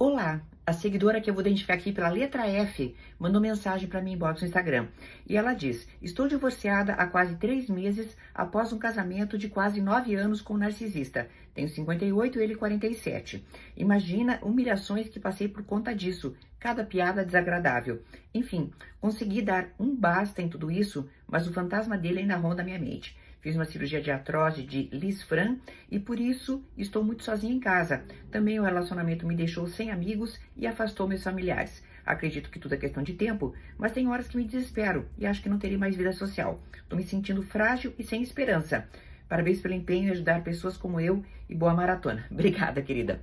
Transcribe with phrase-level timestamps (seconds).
[0.00, 4.12] Olá, a seguidora que eu vou identificar aqui pela letra F mandou mensagem para mim
[4.12, 4.86] inbox no Instagram.
[5.28, 10.14] E ela diz: Estou divorciada há quase três meses após um casamento de quase nove
[10.14, 11.28] anos com um narcisista.
[11.52, 13.44] Tenho 58 e ele 47.
[13.76, 16.36] Imagina humilhações que passei por conta disso.
[16.60, 18.00] Cada piada desagradável.
[18.32, 18.70] Enfim,
[19.00, 23.16] consegui dar um basta em tudo isso, mas o fantasma dele ainda ronda minha mente.
[23.40, 25.58] Fiz uma cirurgia de artrose de Lisfran
[25.90, 28.04] e por isso estou muito sozinha em casa.
[28.30, 31.82] Também o relacionamento me deixou sem amigos e afastou meus familiares.
[32.04, 35.42] Acredito que tudo é questão de tempo, mas tem horas que me desespero e acho
[35.42, 36.60] que não terei mais vida social.
[36.74, 38.88] Estou me sentindo frágil e sem esperança.
[39.28, 42.26] Parabéns pelo empenho em ajudar pessoas como eu e boa maratona.
[42.32, 43.22] Obrigada, querida.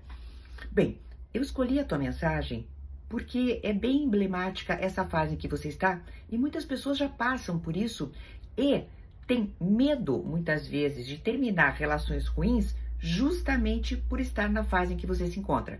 [0.72, 1.00] Bem,
[1.34, 2.68] eu escolhi a tua mensagem
[3.10, 7.60] porque é bem emblemática essa fase em que você está e muitas pessoas já passam
[7.60, 8.12] por isso
[8.58, 8.84] e
[9.28, 15.08] tem medo, muitas vezes, de terminar relações ruins justamente por estar na fase em que
[15.08, 15.80] você se encontra.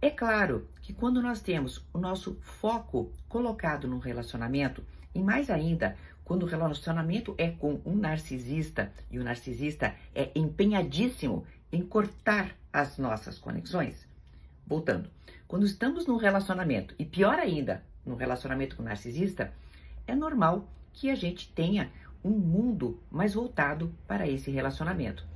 [0.00, 5.96] É claro que quando nós temos o nosso foco colocado no relacionamento, e mais ainda,
[6.24, 12.98] quando o relacionamento é com um narcisista e o narcisista é empenhadíssimo em cortar as
[12.98, 14.06] nossas conexões.
[14.66, 15.08] Voltando,
[15.48, 19.52] quando estamos num relacionamento, e pior ainda, no relacionamento com narcisista,
[20.06, 21.90] é normal que a gente tenha
[22.24, 25.26] um mundo mais voltado para esse relacionamento.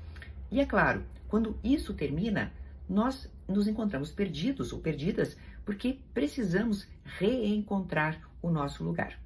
[0.50, 2.52] E é claro, quando isso termina,
[2.88, 9.20] nós nos encontramos perdidos ou perdidas porque precisamos reencontrar o nosso lugar.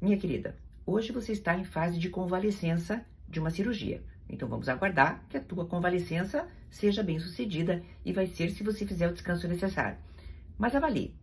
[0.00, 4.02] Minha querida, hoje você está em fase de convalescença de uma cirurgia.
[4.28, 8.86] Então vamos aguardar que a tua convalescença seja bem sucedida e vai ser se você
[8.86, 9.98] fizer o descanso necessário.
[10.58, 11.14] Mas avalie.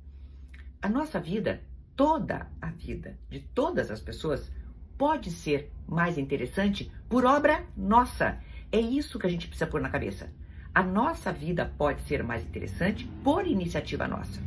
[0.82, 1.62] A nossa vida,
[1.96, 4.52] toda a vida de todas as pessoas,
[5.00, 8.38] pode ser mais interessante por obra nossa.
[8.70, 10.30] É isso que a gente precisa pôr na cabeça.
[10.76, 14.42] A nossa vida pode ser mais interessante por iniciativa nossa.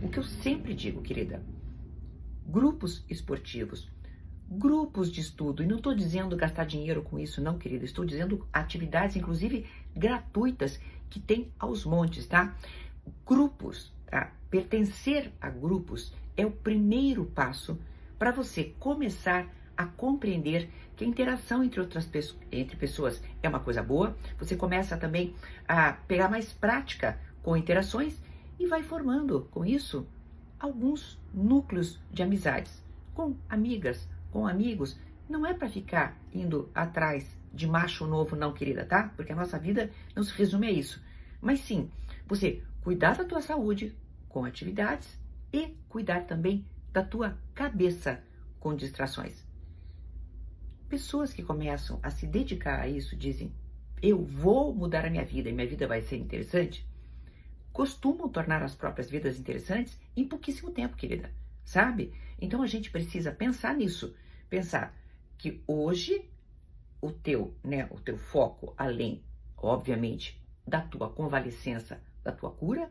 [0.00, 1.42] O que eu sempre digo, querida,
[2.46, 3.90] grupos esportivos,
[4.48, 8.46] grupos de estudo, e não estou dizendo gastar dinheiro com isso, não, querida, estou dizendo
[8.52, 10.80] atividades, inclusive gratuitas,
[11.10, 12.56] que tem aos montes, tá?
[13.26, 14.32] Grupos, tá?
[14.48, 17.76] Pertencer a grupos é o primeiro passo
[18.16, 23.60] para você começar a compreender que a interação entre outras pessoas, entre pessoas é uma
[23.60, 24.16] coisa boa.
[24.38, 25.34] Você começa também
[25.68, 28.20] a pegar mais prática com interações
[28.58, 30.06] e vai formando com isso
[30.58, 34.96] alguns núcleos de amizades com amigas, com amigos.
[35.28, 39.10] Não é para ficar indo atrás de macho novo, não, querida, tá?
[39.16, 41.02] Porque a nossa vida não se resume a isso.
[41.40, 41.90] Mas sim,
[42.26, 43.96] você cuidar da tua saúde
[44.28, 45.18] com atividades
[45.52, 48.22] e cuidar também da tua cabeça
[48.60, 49.45] com distrações.
[50.88, 53.52] Pessoas que começam a se dedicar a isso dizem:
[54.00, 56.86] eu vou mudar a minha vida e minha vida vai ser interessante.
[57.72, 61.32] Costumam tornar as próprias vidas interessantes em pouquíssimo tempo, querida,
[61.64, 62.14] sabe?
[62.40, 64.14] Então a gente precisa pensar nisso,
[64.48, 64.96] pensar
[65.36, 66.24] que hoje
[67.00, 69.24] o teu, né, o teu foco, além,
[69.56, 72.90] obviamente, da tua convalescença, da tua cura,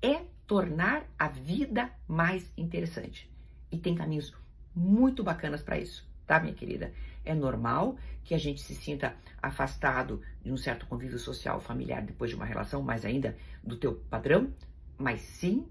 [0.00, 3.28] é tornar a vida mais interessante.
[3.72, 4.32] E tem caminhos
[4.74, 6.92] muito bacanas para isso tá, minha querida?
[7.24, 12.30] É normal que a gente se sinta afastado de um certo convívio social familiar depois
[12.30, 13.34] de uma relação, mais ainda
[13.64, 14.52] do teu padrão,
[14.96, 15.66] mas sim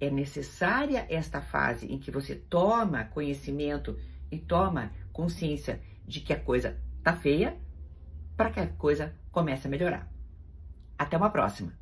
[0.00, 3.96] é necessária esta fase em que você toma conhecimento
[4.32, 7.56] e toma consciência de que a coisa tá feia
[8.36, 10.10] para que a coisa comece a melhorar.
[10.98, 11.79] Até uma próxima!